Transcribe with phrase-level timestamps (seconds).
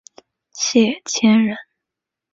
[0.55, 1.55] 谢迁人。